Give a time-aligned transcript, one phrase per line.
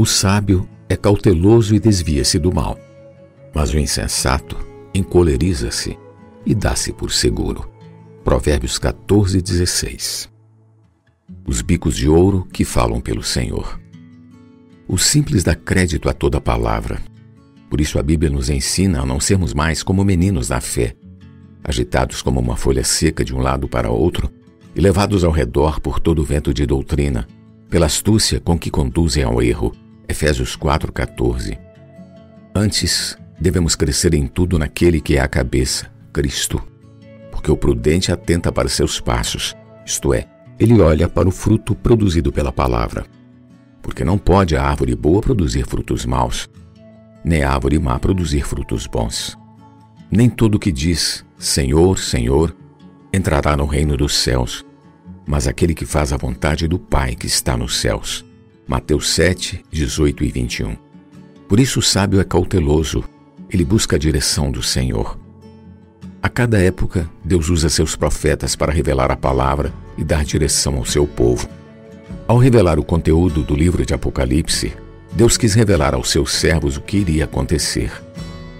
[0.00, 2.78] O sábio é cauteloso e desvia-se do mal,
[3.54, 4.56] mas o insensato
[4.94, 5.98] encoleriza-se
[6.46, 7.70] e dá-se por seguro.
[8.24, 10.30] Provérbios 14, 16.
[11.46, 13.78] Os bicos de ouro que falam pelo Senhor.
[14.88, 16.98] O simples dá crédito a toda palavra.
[17.68, 20.96] Por isso a Bíblia nos ensina a não sermos mais como meninos da fé,
[21.62, 24.30] agitados como uma folha seca de um lado para outro
[24.74, 27.28] e levados ao redor por todo o vento de doutrina,
[27.68, 29.76] pela astúcia com que conduzem ao erro.
[30.10, 31.56] Efésios 4:14.
[32.52, 36.60] Antes, devemos crescer em tudo naquele que é a cabeça, Cristo.
[37.30, 39.54] Porque o prudente atenta para seus passos,
[39.86, 40.26] isto é,
[40.58, 43.06] ele olha para o fruto produzido pela palavra.
[43.80, 46.50] Porque não pode a árvore boa produzir frutos maus,
[47.24, 49.38] nem a árvore má produzir frutos bons.
[50.10, 52.56] Nem todo o que diz Senhor, Senhor
[53.12, 54.66] entrará no reino dos céus,
[55.24, 58.28] mas aquele que faz a vontade do Pai que está nos céus.
[58.70, 60.76] Mateus 7, 18 e 21.
[61.48, 63.02] Por isso o sábio é cauteloso,
[63.50, 65.18] ele busca a direção do Senhor.
[66.22, 70.84] A cada época, Deus usa seus profetas para revelar a palavra e dar direção ao
[70.84, 71.48] seu povo.
[72.28, 74.72] Ao revelar o conteúdo do livro de Apocalipse,
[75.10, 77.90] Deus quis revelar aos seus servos o que iria acontecer.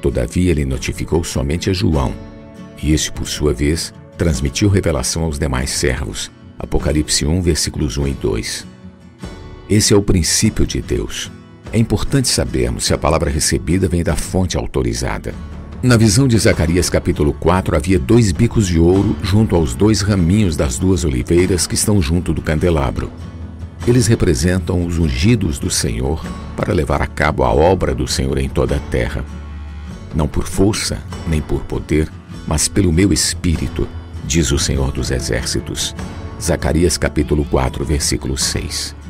[0.00, 2.12] Todavia, ele notificou somente a João,
[2.82, 6.28] e este, por sua vez, transmitiu revelação aos demais servos.
[6.58, 8.71] Apocalipse 1, versículos 1 e 2.
[9.68, 11.30] Esse é o princípio de Deus.
[11.72, 15.32] É importante sabermos se a palavra recebida vem da fonte autorizada.
[15.82, 20.56] Na visão de Zacarias capítulo 4 havia dois bicos de ouro junto aos dois raminhos
[20.56, 23.10] das duas oliveiras que estão junto do candelabro.
[23.86, 26.24] Eles representam os ungidos do Senhor
[26.56, 29.24] para levar a cabo a obra do Senhor em toda a terra.
[30.14, 32.08] Não por força, nem por poder,
[32.46, 33.88] mas pelo meu espírito,
[34.24, 35.94] diz o Senhor dos Exércitos.
[36.40, 39.01] Zacarias capítulo 4, versículo 6.